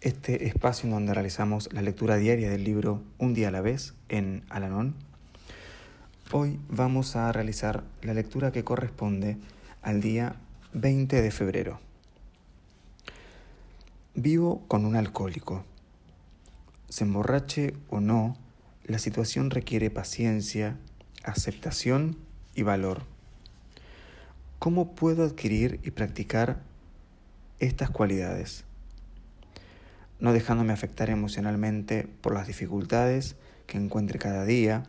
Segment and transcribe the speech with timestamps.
[0.00, 3.94] este espacio en donde realizamos la lectura diaria del libro Un día a la vez
[4.08, 4.94] en Alanón
[6.32, 9.36] Hoy vamos a realizar la lectura que corresponde
[9.82, 10.36] al día
[10.72, 11.80] 20 de febrero.
[14.14, 15.64] Vivo con un alcohólico.
[16.88, 18.36] Se emborrache o no,
[18.84, 20.78] la situación requiere paciencia,
[21.24, 22.16] aceptación
[22.54, 23.02] y valor.
[24.60, 26.60] ¿Cómo puedo adquirir y practicar
[27.58, 28.64] estas cualidades?
[30.20, 34.84] No dejándome afectar emocionalmente por las dificultades que encuentre cada día,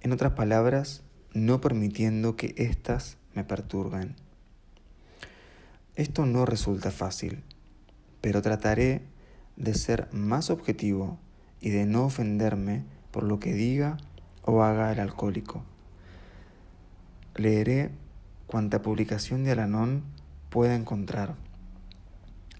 [0.00, 1.02] en otras palabras,
[1.34, 4.14] no permitiendo que éstas me perturben.
[5.96, 7.42] Esto no resulta fácil,
[8.20, 9.02] pero trataré
[9.56, 11.18] de ser más objetivo
[11.60, 13.96] y de no ofenderme por lo que diga
[14.42, 15.64] o haga el alcohólico.
[17.34, 17.90] Leeré
[18.46, 20.04] cuanta publicación de Alanón
[20.50, 21.34] pueda encontrar,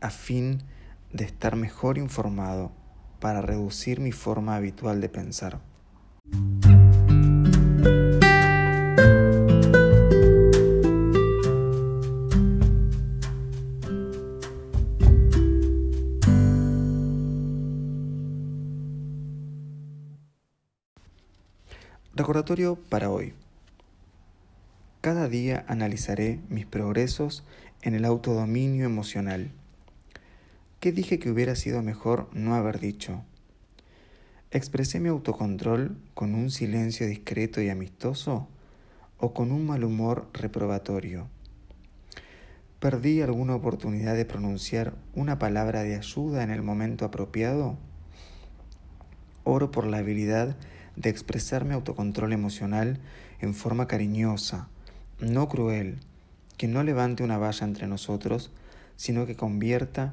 [0.00, 0.62] a fin
[1.12, 2.72] de estar mejor informado
[3.20, 5.60] para reducir mi forma habitual de pensar.
[22.14, 23.32] Recordatorio para hoy.
[25.00, 27.44] Cada día analizaré mis progresos
[27.80, 29.52] en el autodominio emocional.
[30.80, 33.24] ¿Qué dije que hubiera sido mejor no haber dicho?
[34.52, 38.46] ¿Expresé mi autocontrol con un silencio discreto y amistoso
[39.18, 41.26] o con un mal humor reprobatorio?
[42.78, 47.76] ¿Perdí alguna oportunidad de pronunciar una palabra de ayuda en el momento apropiado?
[49.42, 50.56] Oro por la habilidad
[50.94, 53.00] de expresar mi autocontrol emocional
[53.40, 54.68] en forma cariñosa,
[55.18, 55.98] no cruel,
[56.56, 58.52] que no levante una valla entre nosotros,
[58.94, 60.12] sino que convierta